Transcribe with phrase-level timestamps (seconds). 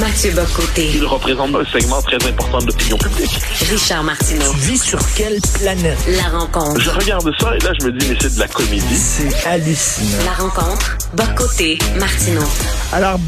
[0.00, 0.90] Mathieu Bocoté.
[0.94, 3.36] Il représente un segment très important de l'opinion publique.
[3.68, 4.52] Richard Martineau.
[4.52, 5.98] Tu vis sur quelle planète?
[6.16, 6.80] La rencontre.
[6.80, 8.94] Je regarde ça et là, je me dis, mais c'est de la comédie.
[8.94, 10.24] C'est hallucinant.
[10.24, 10.98] La rencontre.
[11.16, 11.78] Bocoté.
[11.98, 12.46] Martineau.
[12.92, 13.18] Alors,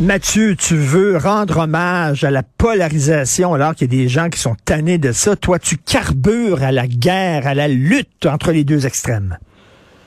[0.00, 4.40] Mathieu, tu veux rendre hommage à la polarisation alors qu'il y a des gens qui
[4.40, 5.36] sont tannés de ça.
[5.36, 9.38] Toi, tu carbures à la guerre, à la lutte entre les deux extrêmes.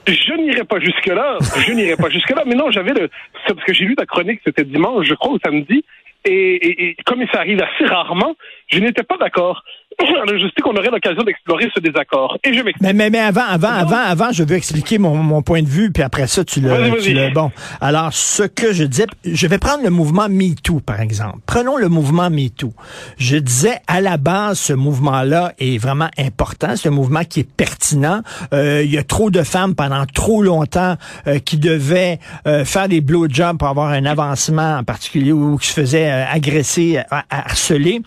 [0.08, 1.38] Je n'irai pas jusque-là.
[1.66, 2.44] Je n'irai pas jusque-là.
[2.46, 3.10] Mais non, j'avais le.
[3.48, 5.86] c'est Parce que j'ai lu ta chronique, c'était dimanche, je crois, ou samedi.
[6.32, 8.36] Et, comme ça arrive assez rarement,
[8.68, 9.64] je n'étais pas d'accord.
[10.40, 12.38] je sais qu'on aurait l'occasion d'explorer ce désaccord.
[12.44, 12.82] Et je m'explique.
[12.82, 15.92] Mais, mais, mais avant, avant, avant, avant, je veux expliquer mon, mon point de vue,
[15.92, 17.52] puis après ça, tu le, tu le- bon.
[17.82, 21.40] Alors, ce que je disais, je vais prendre le mouvement MeToo, par exemple.
[21.46, 22.74] Prenons le mouvement MeToo.
[23.18, 26.76] Je disais, à la base, ce mouvement-là est vraiment important.
[26.76, 28.22] C'est un mouvement qui est pertinent.
[28.54, 30.96] Euh, il y a trop de femmes pendant trop longtemps
[31.28, 35.68] euh, qui devaient euh, faire des blowjobs pour avoir un avancement en particulier ou qui
[35.68, 38.02] se faisaient agresser, harceler.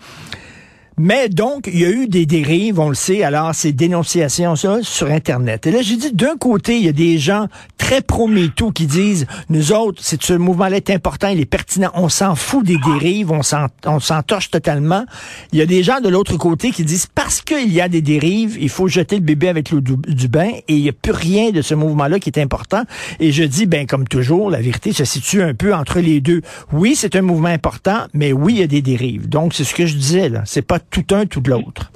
[0.97, 4.79] Mais donc, il y a eu des dérives, on le sait, alors ces dénonciations ça,
[4.81, 5.65] sur Internet.
[5.67, 9.25] Et là, j'ai dit, d'un côté, il y a des gens très pro-MeToo qui disent,
[9.49, 13.31] nous autres, c'est ce mouvement-là est important, il est pertinent, on s'en fout des dérives,
[13.31, 15.05] on s'en torche totalement.
[15.51, 18.01] Il y a des gens de l'autre côté qui disent, parce qu'il y a des
[18.01, 20.93] dérives, il faut jeter le bébé avec l'eau du, du bain, et il n'y a
[20.93, 22.83] plus rien de ce mouvement-là qui est important.
[23.19, 26.41] Et je dis, ben comme toujours, la vérité se situe un peu entre les deux.
[26.71, 29.27] Oui, c'est un mouvement important, mais oui, il y a des dérives.
[29.27, 30.43] Donc, c'est ce que je disais, là.
[30.45, 31.91] C'est pas tout un, tout l'autre.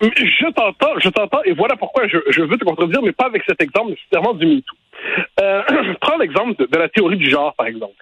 [0.00, 3.62] Je t'entends, je t'entends, et voilà pourquoi je, veux te contredire, mais pas avec cet
[3.62, 4.76] exemple nécessairement du MeToo.
[5.40, 5.62] Euh,
[6.00, 7.94] prends l'exemple de, la théorie du genre, par exemple.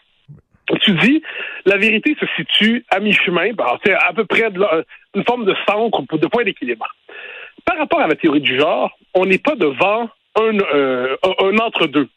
[0.80, 1.22] Tu dis,
[1.66, 4.82] la vérité se situe à mi-chemin, ben, c'est à peu près la-
[5.14, 6.86] une forme de centre, de point d'équilibre.
[7.64, 12.08] Par rapport à la théorie du genre, on n'est pas devant un, euh, un, entre-deux.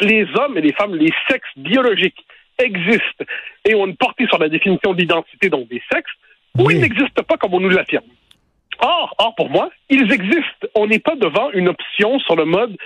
[0.00, 2.24] Les hommes et les femmes, les sexes biologiques
[2.58, 3.24] existent
[3.64, 6.12] et ont une portée sur la définition de l'identité, donc des sexes,
[6.58, 6.74] ou Oui.
[6.76, 8.04] ils n'existent pas comme on nous l'affirme.
[8.80, 10.66] Or, or, pour moi, ils existent.
[10.74, 12.76] On n'est pas devant une option sur le mode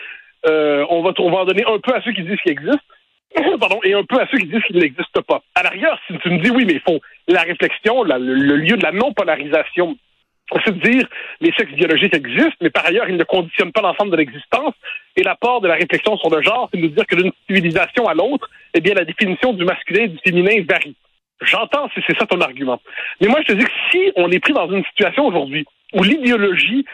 [0.46, 2.78] euh, on, va, on va en donner un peu à ceux qui disent qu'il existe,
[3.60, 5.42] pardon, et un peu à ceux qui disent qu'il n'existe pas.
[5.54, 6.98] À l'arrière, si tu me dis oui, mais il faut
[7.28, 9.96] la réflexion, la- le, le lieu de la non-polarisation,
[10.64, 11.06] c'est de dire
[11.40, 14.74] les sexes biologiques existent, mais par ailleurs, ils ne conditionnent pas l'ensemble de l'existence.
[15.16, 18.08] Et l'apport de la réflexion sur le genre, c'est de nous dire que d'une civilisation
[18.08, 20.96] à l'autre, eh bien, la définition du masculin et du féminin varie.
[21.40, 22.80] J'entends c'est ça ton argument.
[23.20, 25.64] Mais moi, je te dis que si on est pris dans une situation aujourd'hui
[25.94, 26.84] où l'idéologie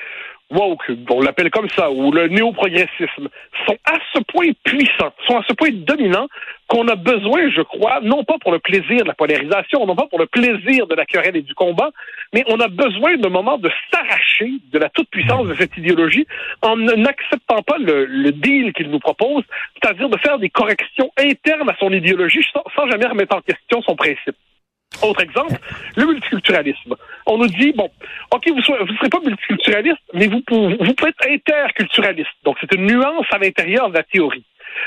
[0.51, 3.29] woke, on l'appelle comme ça, ou le néoprogressisme,
[3.67, 6.29] sont à ce point puissants, sont à ce point dominants
[6.69, 10.07] qu'on a besoin, je crois, non pas pour le plaisir de la polarisation, non pas
[10.07, 11.91] pour le plaisir de la querelle et du combat,
[12.33, 16.27] mais on a besoin d'un moment de s'arracher de la toute-puissance de cette idéologie
[16.63, 21.77] en n'acceptant pas le, deal qu'il nous propose, c'est-à-dire de faire des corrections internes à
[21.78, 24.37] son idéologie sans jamais remettre en question son principe.
[25.02, 25.54] Autre exemple,
[25.97, 26.94] le multiculturalisme.
[27.26, 27.91] On nous dit, bon,
[28.32, 32.30] OK, vous ne serez pas multiculturaliste, mais vous, pouvez- vous pouvez être interculturaliste.
[32.44, 34.44] Donc, c'est une nuance à l'intérieur de la théorie.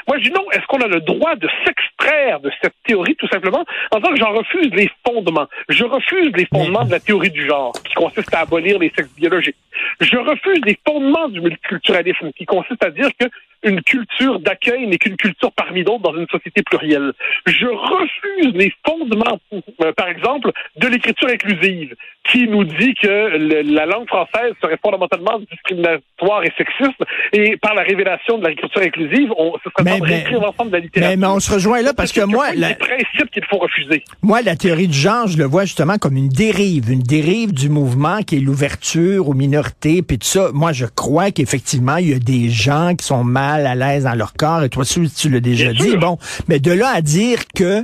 [0.08, 3.28] Moi, je dis non, est-ce qu'on a le droit de s'extraire de cette théorie, tout
[3.28, 5.48] simplement, en disant que j'en refuse les fondements?
[5.68, 9.14] Je refuse les fondements de la théorie du genre, qui consiste à abolir les sexes
[9.16, 9.56] biologiques.
[10.00, 13.26] Je refuse les fondements du multiculturalisme, qui consiste à dire que
[13.64, 17.12] une culture d'accueil n'est qu'une culture parmi d'autres dans une société plurielle.
[17.46, 21.96] Je refuse les fondements, euh, par exemple, de l'écriture inclusive,
[22.30, 27.02] qui nous dit que le- la langue française serait fondamentalement discriminatoire et sexiste,
[27.34, 30.76] et par la révélation de l'écriture inclusive, on, ce serait Mais- de réécrire l'ensemble de
[30.78, 31.18] la littérature.
[31.18, 34.04] Mais, mais on se rejoint là parce que moi, la, des principes qu'il faut refuser.
[34.22, 37.70] Moi, la théorie du genre, je le vois justement comme une dérive, une dérive du
[37.70, 40.50] mouvement qui est l'ouverture aux minorités, puis tout ça.
[40.54, 44.16] Moi, je crois qu'effectivement, il y a des gens qui sont mal à l'aise dans
[44.16, 45.98] leur corps, et toi, tu, tu l'as déjà dit.
[45.98, 46.18] Bon,
[46.48, 47.84] mais de là à dire que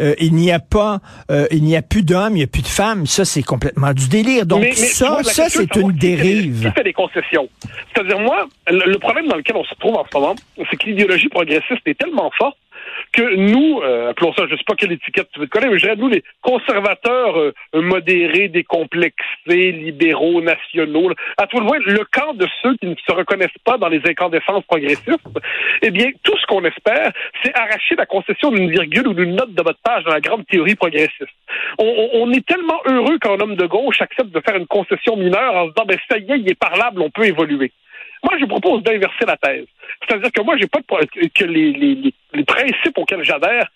[0.00, 1.00] euh, il n'y a pas,
[1.30, 3.92] euh, il n'y a plus d'hommes, il n'y a plus de femmes, ça, c'est complètement
[3.92, 4.46] du délire.
[4.46, 6.66] Donc Mais- mais tu ça, vois, ça, c'est une qui fait des- dérive.
[6.68, 7.48] Qui fait des concessions?
[7.94, 10.34] C'est-à-dire, moi, le, le problème dans lequel on se trouve en ce moment,
[10.70, 12.56] c'est que l'idéologie progressiste est tellement forte
[13.12, 15.78] que nous, euh, appelons ça, je sais pas quelle étiquette tu veux te coller, mais
[15.78, 22.04] je dirais, nous, les conservateurs euh, modérés, décomplexés, libéraux, nationaux, à tout le moins, le
[22.10, 25.20] camp de ceux qui ne se reconnaissent pas dans les incandescences progressistes,
[25.82, 27.12] eh bien, tout ce qu'on espère,
[27.42, 30.46] c'est arracher la concession d'une virgule ou d'une note de votre page dans la grande
[30.46, 31.28] théorie progressiste.
[31.78, 35.16] On, on- on est tellement heureux qu'un homme de gauche accepte de faire une concession
[35.16, 37.72] mineure en se disant, ben, ça y est, il est parlable, on peut évoluer.
[38.22, 39.66] Moi, je propose d'inverser la thèse.
[40.06, 43.66] C'est-à-dire que moi, j'ai pas de que les, les, les, principes auxquels j'adhère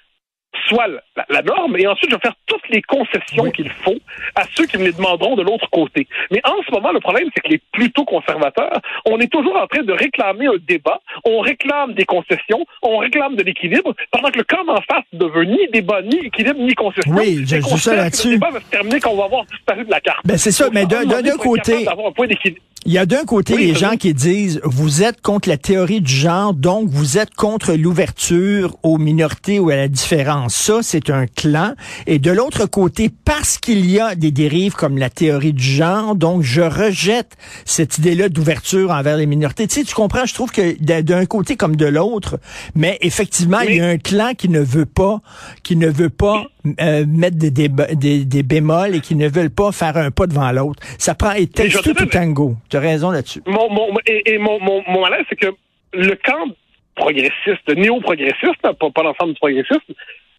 [0.69, 3.53] soit la, la norme, et ensuite je vais faire toutes les concessions Oui.
[3.53, 3.97] qu'il faut
[4.35, 6.09] à ceux qui me les demanderont de l'autre côté.
[6.31, 9.67] Mais en ce moment, le problème, c'est que les plutôt conservateurs, on est toujours en
[9.67, 14.39] train de réclamer un débat, on réclame des concessions, on réclame de l'équilibre, pendant que
[14.39, 17.13] le camp en face ne veut ni débat, ni équilibre, ni concession.
[17.13, 18.29] Oui, je- que là-dessus.
[18.29, 20.25] Le débat va se terminer quand on va avoir disparu de la carte.
[20.27, 21.05] Ben, c'est ça, Donc, mais d'un-
[21.37, 21.85] côté-
[22.87, 26.01] Il y a d'un côté Oui, les gens qui disent vous êtes contre la théorie
[26.01, 30.55] du genre, donc vous êtes contre l'ouverture aux minorités ou à la différence.
[30.55, 31.75] Ça, c'est un clan.
[32.07, 36.15] Et de l'autre côté, parce qu'il y a des dérives comme la théorie du genre,
[36.15, 37.33] donc je rejette
[37.65, 39.67] cette idée-là d'ouverture envers les minorités.
[39.67, 42.39] Tu sais, tu comprends, je trouve que d'un côté comme de l'autre,
[42.77, 45.23] mais effectivement, il y a un clan qui ne veut pas,
[45.65, 46.45] qui ne veut pas
[46.81, 50.51] euh, mettre des, des, des bémols et qui ne veulent pas faire un pas devant
[50.53, 50.83] l'autre.
[50.99, 52.55] Ça prend et texte tout donne- tango?
[52.71, 53.43] Tu as raison là-dessus.
[53.47, 55.53] mon, mon, et, et mon, mon, mon malaise, c'est que
[55.93, 56.49] le camp
[56.95, 59.93] progressiste, néo-progressiste, hein, pas, pas l'ensemble du progressisme,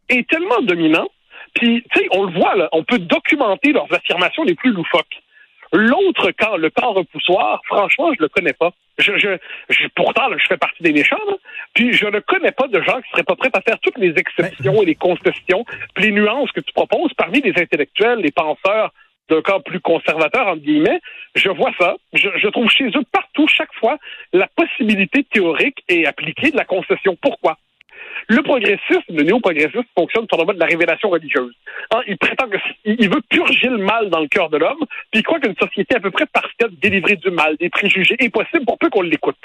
[0.09, 1.07] est tellement dominant.
[1.53, 5.21] Puis, tu sais, on le voit, là, on peut documenter leurs affirmations les plus loufoques.
[5.73, 8.71] L'autre camp, le camp repoussoir, franchement, je le connais pas.
[8.97, 11.17] Je, je, pourtant, je fais partie des méchants,
[11.73, 14.13] puis je ne connais pas de gens qui seraient pas prêts à faire toutes les
[14.17, 18.91] exceptions et les concessions, puis les nuances que tu proposes parmi les intellectuels, les penseurs
[19.29, 21.01] d'un camp plus conservateur, entre guillemets.
[21.35, 21.95] Je vois ça.
[22.13, 23.97] Je trouve chez eux partout, chaque fois,
[24.33, 27.17] la possibilité théorique et appliquée de la concession.
[27.21, 27.57] Pourquoi?
[28.29, 31.53] Le progressisme, le néo-progressisme fonctionne sur le mode de la révélation religieuse.
[31.91, 35.21] Hein, il prétend que il veut purger le mal dans le cœur de l'homme, puis
[35.21, 38.65] il croit qu'une société à peu près parfaite, délivrée du mal, des préjugés, est possible
[38.65, 39.37] pour peu qu'on l'écoute.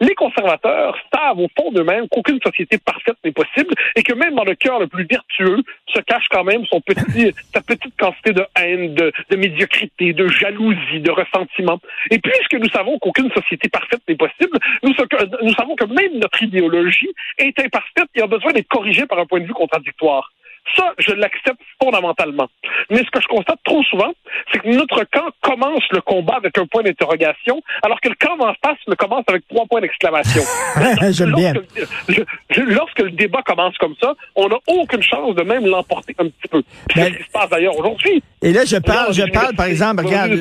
[0.00, 4.44] Les conservateurs savent au fond d'eux-mêmes qu'aucune société parfaite n'est possible et que même dans
[4.44, 8.44] le cœur le plus vertueux se cache quand même son petit, sa petite quantité de
[8.56, 11.78] haine, de, de médiocrité, de jalousie, de ressentiment.
[12.10, 17.10] Et puisque nous savons qu'aucune société parfaite n'est possible, nous savons que même notre idéologie
[17.38, 20.32] est imparfaite et a besoin d'être corrigée par un point de vue contradictoire.
[20.76, 22.48] Ça, je l'accepte fondamentalement.
[22.88, 24.12] Mais ce que je constate trop souvent,
[24.52, 28.36] c'est que notre camp commence le combat avec un point d'interrogation, alors que le camp
[28.40, 30.42] en face le commence avec trois points d'exclamation.
[31.10, 31.52] J'aime bien.
[31.54, 36.14] Lorsque, je- lorsque le débat commence comme ça, on n'a aucune chance de même l'emporter
[36.18, 36.62] un petit peu.
[36.94, 38.22] Ben- C'est ce qui se passe d'ailleurs aujourd'hui.
[38.40, 40.32] Et là, je parle, je parle, par exemple, regarde,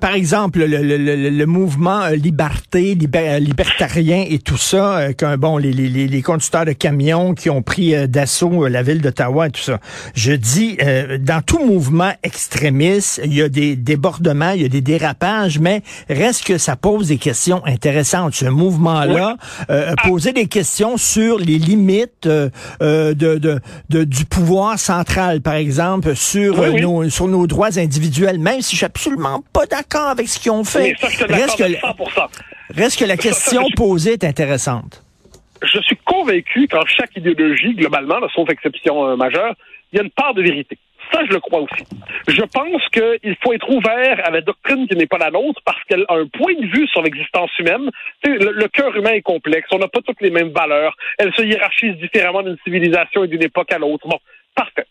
[0.00, 4.98] par exemple, le, le, le, le mouvement euh, liberté, libé- euh, libertarien et tout ça,
[4.98, 8.82] euh, qu'un- bon, les, les, les conducteurs de camions qui ont pris euh, d'assaut la
[8.82, 9.78] ville d'Ottawa et tout ça.
[10.14, 14.68] Je dis, euh, dans tout mouvement extrémiste, il y a des débordements, il y a
[14.68, 18.34] des dérapages, mais reste que ça pose des questions intéressantes.
[18.34, 19.36] Ce mouvement-là,
[19.70, 22.50] euh, poser des questions sur les limites euh,
[22.80, 26.80] de, de, de- du pouvoir central, par exemple, sur, Oui, oui.
[26.82, 30.50] nos, sur nos droits individuels, même si je suis absolument pas d'accord avec ce qu'ils
[30.52, 30.92] ont fait.
[30.92, 32.28] Mais ça, je te Reste que, à 100%.
[32.74, 35.02] reste que la question posée est intéressante.
[35.62, 39.54] je suis convaincu qu'en chaque idéologie, globalement, sauf exception euh, majeure,
[39.92, 40.78] il y a une part de vérité.
[41.12, 41.84] Ça, je le crois aussi.
[42.28, 45.82] Je pense qu'il faut être ouvert à la doctrine qui n'est pas la nôtre parce
[45.84, 47.90] qu'elle a un point de vue sur l'existence humaine.
[48.24, 49.68] Le, le cœur humain est complexe.
[49.72, 50.96] On n'a pas toutes les mêmes valeurs.
[51.18, 54.06] Elle se hiérarchise différemment d'une civilisation et d'une époque à l'autre.
[54.06, 54.18] Bon,
[54.54, 54.86] parfait.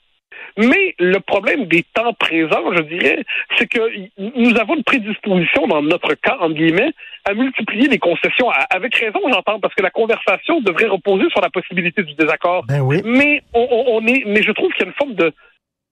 [0.57, 3.23] Mais le problème des temps présents, je dirais,
[3.57, 3.79] c'est que
[4.17, 6.91] nous avons une prédisposition dans notre cas, entre guillemets,
[7.25, 8.49] à multiplier les concessions.
[8.69, 12.65] Avec raison, j'entends, parce que la conversation devrait reposer sur la possibilité du désaccord.
[12.67, 13.01] Ben oui.
[13.05, 15.31] Mais on- on est, mais je trouve qu'il y a une forme de,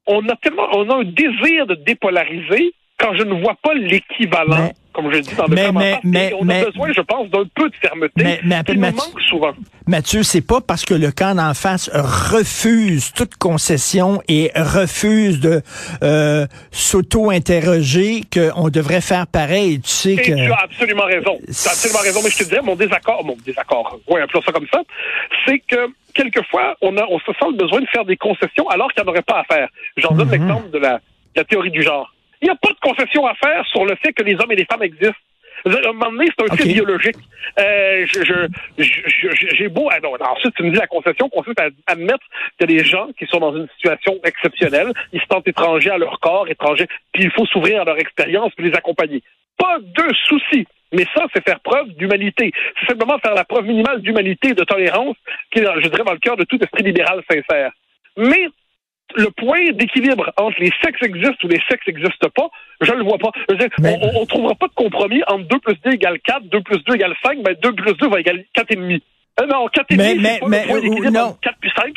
[0.07, 4.57] on a tellement, on a un désir de dépolariser quand je ne vois pas l'équivalent,
[4.57, 5.71] Mais- comme je dis dans le mais- en
[6.03, 8.81] mais- on mais- a besoin, je pense, d'un peu de fermeté Mais- mais qui nous
[8.81, 9.51] Mathieu- manque souvent.
[9.87, 15.61] Mathieu, c'est pas parce que le camp d'en face refuse toute concession et refuse de
[16.03, 19.79] euh, s'auto-interroger qu'on devrait faire pareil.
[19.81, 20.31] Tu sais Et que...
[20.45, 21.37] tu as absolument raison.
[21.45, 22.19] Tu as absolument raison.
[22.23, 24.81] Mais je te disais, mon désaccord, mon désaccord, oui, appelons ça comme ça,
[25.45, 28.91] c'est que quelquefois, on, a, on se sent le besoin de faire des concessions alors
[28.93, 29.69] qu'il n'y en aurait pas à faire.
[29.97, 30.31] J'en donne Mhm.
[30.33, 31.01] l'exemple de la, de
[31.37, 32.13] la théorie du genre.
[32.41, 34.55] Il n'y a pas de concession à faire sur le fait que les hommes et
[34.55, 35.15] les femmes existent.
[35.65, 36.61] À un moment donné, c'est un Ok.
[36.61, 37.17] fait biologique.
[37.59, 39.89] Euh, je, je, je- je- j'ai beau.
[39.91, 42.23] ah non, ensuite, tu me dis la concession consiste à admettre
[42.57, 46.17] que les gens qui sont dans une situation exceptionnelle, ils se sentent étrangers à leur
[46.21, 49.21] corps, étrangers, puis il faut s'ouvrir à leur expérience puis les accompagner.
[49.57, 50.65] Pas de souci.
[50.93, 52.51] Mais ça, c'est faire preuve d'humanité.
[52.79, 55.17] C'est simplement faire la preuve minimale d'humanité et de tolérance
[55.51, 57.71] qui est, je dirais, dans le cœur de tout esprit libéral sincère.
[58.15, 58.47] Mais
[59.15, 62.49] le point d'équilibre entre les sexes existent ou les sexes n'existent pas,
[62.81, 63.31] je le vois pas.
[63.55, 66.61] Dire, Mais- on, on trouvera pas de compromis entre 2 plus 2 égale 4, 2
[66.61, 69.01] plus 2 égale 5, ben 2 plus 2 va égaler 4,5.
[69.41, 71.19] Euh, non, 4 et Mais- demi, mais- c'est pas mais, le point d'équilibre non.
[71.21, 71.93] entre 4 puis 5.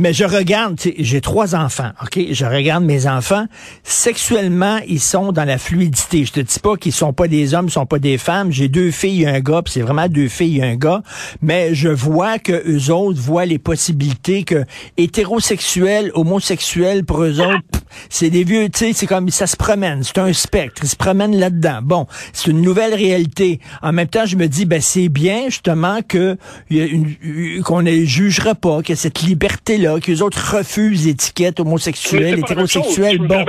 [0.00, 2.18] Mais je regarde, j'ai trois enfants, OK?
[2.30, 3.44] Je regarde mes enfants.
[3.82, 6.24] Sexuellement, ils sont dans la fluidité.
[6.24, 8.50] Je te dis pas qu'ils sont pas des hommes, ils sont pas des femmes.
[8.50, 11.02] J'ai deux filles et un gars, c'est vraiment deux filles et un gars.
[11.42, 14.64] Mais je vois que eux autres voient les possibilités que
[14.96, 20.02] hétérosexuels, homosexuels, pour eux autres, c'est des vieux, tu sais, c'est comme, ça se promène.
[20.02, 20.82] C'est un spectre.
[20.84, 21.80] Ils se promènent là-dedans.
[21.82, 23.60] Bon, c'est une nouvelle réalité.
[23.82, 26.36] En même temps, je me dis, ben, c'est bien, justement, que,
[26.70, 33.18] une- qu'on ne jugera pas, que cette liberté-là, qu'eux autres refusent l'étiquette homosexuelle, hétérosexuelle.
[33.18, 33.44] Bon,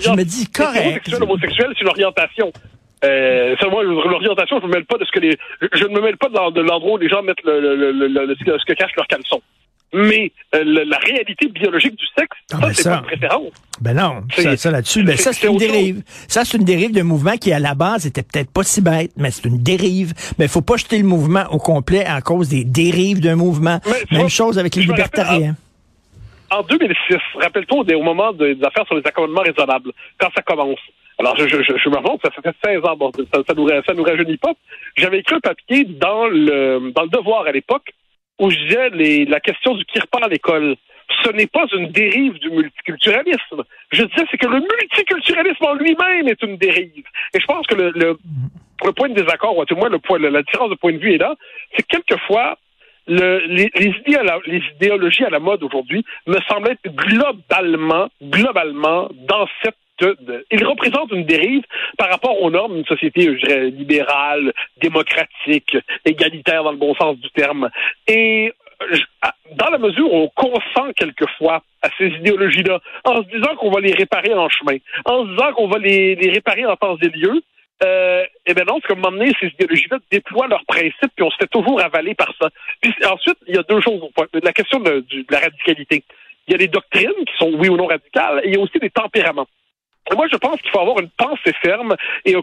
[0.00, 1.08] je me dis, correct.
[1.22, 2.52] Homosexuel, c'est une orientation.
[3.04, 5.36] Euh, moi, l'orientation, je me mêle pas de ce que les,
[5.74, 7.76] je ne me mêle pas de l'en- de l'endroit où les gens mettent le, le,
[7.76, 9.42] le, le- le- ce que- ce que cachent leurs caleçons.
[9.94, 12.90] Mais euh, la réalité biologique du sexe, Ah, ça, ben c'est ça.
[12.90, 13.52] pas une préférence.
[13.80, 16.02] Ben non, C'est- ça, ça là-dessus, ben c'est- ça c'est une dérive.
[16.28, 19.12] Ça c'est une dérive d'un mouvement qui à la base était peut-être pas si bête,
[19.16, 20.12] mais c'est une dérive.
[20.38, 23.80] Mais il faut pas jeter le mouvement au complet à cause des dérives d'un mouvement.
[24.10, 25.54] Mais Même chose avec les libertariens.
[26.50, 30.78] En 2006, rappelle-toi au moment des affaires sur les accommodements raisonnables, quand ça commence.
[31.18, 33.94] Alors, je, je, je, me rends, ça fait 16 ans, bon, ça, ça, nous, ça
[33.94, 34.52] nous rajeunit pas.
[34.96, 37.90] J'avais écrit un papier dans le, dans le Devoir à l'époque
[38.38, 40.76] où je disais les, la question du kirpan à l'école.
[41.22, 43.62] Ce n'est pas une dérive du multiculturalisme.
[43.92, 47.04] Je disais, c'est que le multiculturalisme en lui-même est une dérive.
[47.32, 48.18] Et je pense que le, le,
[48.84, 50.98] le point de désaccord, ou à tout moins le point, la différence de point de
[50.98, 51.36] vue est là,
[51.74, 52.58] c'est que quelquefois,
[53.06, 53.94] le, les, les,
[54.46, 61.12] les idéologies à la mode aujourd'hui me semblent être globalement, globalement, dans cette ils représentent
[61.12, 61.64] une dérive
[61.98, 67.16] par rapport aux normes d'une société, je dirais, libérale, démocratique, égalitaire dans le bon sens
[67.18, 67.70] du terme.
[68.06, 68.52] Et
[69.52, 73.80] dans la mesure où on consent quelquefois à ces idéologies-là, en se disant qu'on va
[73.80, 77.42] les réparer en chemin, en se disant qu'on va les, réparer en temps et lieu,
[77.82, 81.36] euh, eh bien non, c'est comme m'emmener ces idéologies-là déploient leurs principes, puis on se
[81.36, 82.48] fait toujours avaler par ça.
[82.80, 84.02] Puis ensuite, il y a deux choses.
[84.02, 86.02] au point- La question de, de la radicalité.
[86.48, 88.60] Il y a des doctrines qui sont oui ou non radicales, et il y a
[88.60, 89.48] aussi des tempéraments.
[90.14, 91.94] Moi, je pense qu'il faut avoir une pensée ferme
[92.24, 92.42] et un,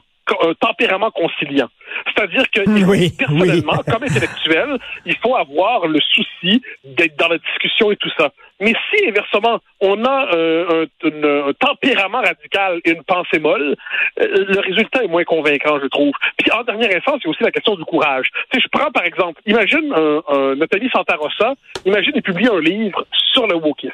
[0.62, 1.67] tempérament conciliant.
[2.05, 3.84] C'est-à-dire que Oui, personnellement, oui.
[3.91, 8.32] comme intellectuel, il faut avoir le souci d'être dans la discussion et tout ça.
[8.62, 13.75] Mais si, inversement, on a euh, un, une- un tempérament radical et une pensée molle,
[14.22, 16.13] euh, le résultat est moins convaincant, je trouve.
[16.38, 18.27] Puis, en dernière instance, il y a aussi la question du courage.
[18.51, 21.53] Tu sais, je prends, par exemple, imagine un, un Nathalie Santarossa,
[21.86, 23.91] imagine il publie un livre sur le wokisme.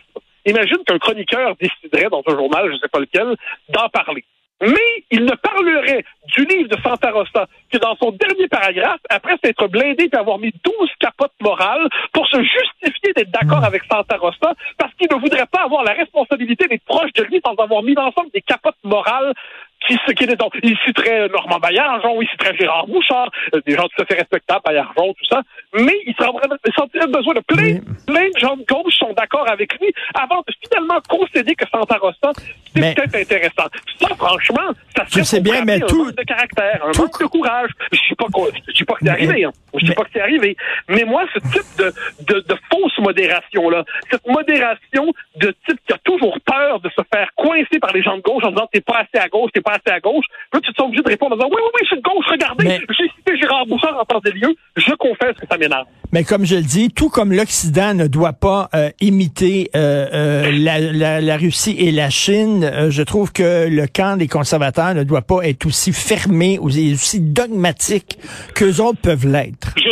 [0.49, 3.35] Imagine qu'un chroniqueur déciderait dans un journal, je ne sais pas lequel,
[3.69, 4.25] d'en parler.
[4.61, 6.03] Mais il ne parlerait
[6.35, 10.39] du livre de Santa Rosa que dans son dernier paragraphe, après s'être blindé et avoir
[10.39, 15.19] mis 12 capotes morales pour se justifier d'être d'accord avec Santa Rosa parce qu'il ne
[15.21, 18.75] voudrait pas avoir la responsabilité d'être proche de lui sans avoir mis ensemble des capotes
[18.83, 19.33] morales
[20.15, 24.05] qui, donc, il citerait Normand Baillargeon, il citerait Gérard Bouchard, euh, des gens tout à
[24.05, 25.41] fait respectables, Baillargeon, tout ça,
[25.73, 29.73] mais il sentirait le besoin de plein, plein de gens de gauche sont d'accord avec
[29.79, 33.67] lui avant de finalement concéder que Santa Rosa, c'est Mais- peut-être intéressant.
[33.99, 37.69] Ça, franchement, ça serait sais bien, un manque de caractère, un tout- manque de courage.
[37.91, 39.51] Je ne dis pas que c'est arrivé, hein.
[39.73, 40.55] Je dis mais- pas que c'est arrivé.
[40.87, 41.93] Mais moi, ce type de,
[42.33, 47.29] de, de fausse modération-là, cette modération de type qui a toujours peur de se faire
[47.35, 49.71] coincer par les gens de gauche en disant t'es pas assez à gauche, t'es pas
[49.73, 51.79] assez à gauche, là, tu te sens obligé de répondre en disant oui, oui, oui,
[51.83, 54.93] je suis de gauche, regardez, Mais- j'ai cité Gérard Bouchard en temps et lieu, je
[54.95, 55.85] confesse que ça m'énerve.
[56.11, 60.51] Mais comme je le dis, tout comme l'Occident ne doit pas euh, imiter euh, euh,
[60.51, 65.03] la, la, la Russie et la Chine, je trouve que le camp des conservateurs ne
[65.03, 68.17] doit pas être aussi fermé, aussi aussi dogmatique
[68.55, 69.73] qu'eux autres peuvent l'être.
[69.77, 69.89] Je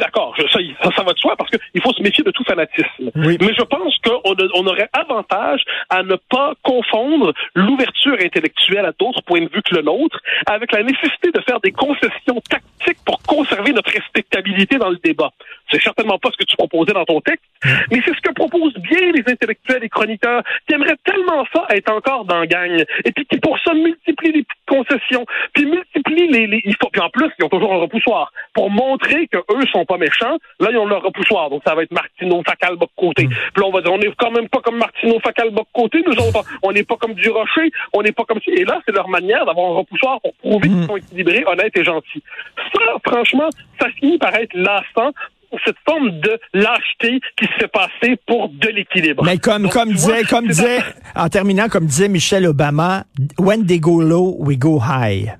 [0.00, 0.08] suis.
[0.10, 0.34] D'accord,
[0.82, 3.10] ça, ça, va de soi parce qu'il faut se méfier de tout fanatisme.
[3.14, 3.36] Oui.
[3.40, 9.22] Mais je pense qu'on on aurait avantage à ne pas confondre l'ouverture intellectuelle à d'autres
[9.22, 13.22] points de vue que le nôtre avec la nécessité de faire des concessions tactiques pour
[13.22, 15.30] conserver notre respectabilité dans le débat.
[15.70, 18.74] C'est certainement pas ce que tu proposais dans ton texte, mais c'est ce que proposent
[18.74, 23.12] bien les intellectuels et chroniqueurs qui aimeraient tellement ça être encore dans la gang et
[23.12, 27.00] puis qui pour ça multiplient les petites concessions, puis multiplient les, les il faut puis
[27.00, 30.38] en plus ils ont toujours un repoussoir pour montrer que eux sont pas méchants.
[30.60, 33.26] Là ils ont leur repoussoir, donc ça va être Martineau, Facal, Boc côté.
[33.26, 36.02] Puis là on va dire on est quand même pas comme Martineau, Facal, Boc côté.
[36.06, 38.94] Nous autres on n'est pas comme du Rocher, on n'est pas comme et là c'est
[38.94, 42.22] leur manière d'avoir un repoussoir pour prouver qu'ils sont équilibrés, honnêtes et gentils.
[42.56, 43.48] Ça franchement
[43.80, 45.12] ça finit par être lassant
[45.64, 49.24] cette forme de lâcheté qui se fait passer pour de l'équilibre.
[49.24, 50.78] Mais comme Donc, comme vois, disait comme disait
[51.16, 53.04] en terminant comme disait Michelle Obama,
[53.38, 55.34] when they go low, we go high.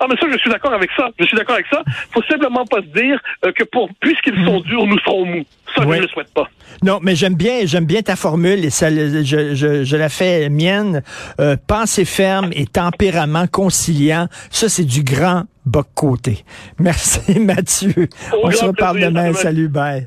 [0.00, 1.08] Ah, mais ça, je suis d'accord avec ça.
[1.18, 1.82] Je suis d'accord avec ça.
[2.12, 5.44] Faut simplement pas se dire euh, que pour puisqu'ils sont durs, nous serons mous.
[5.74, 5.96] Ça, Oui.
[5.96, 6.48] je ne le souhaite pas.
[6.84, 10.48] Non, mais j'aime bien, j'aime bien ta formule et ça, je, je, je la fais
[10.50, 11.02] mienne.
[11.40, 16.44] Euh, pensée ferme et tempérament conciliant, ça c'est du grand Bocoté.
[16.78, 18.08] Merci Mathieu.
[18.32, 19.32] Au On se reparle demain.
[19.34, 20.06] Salut, bye.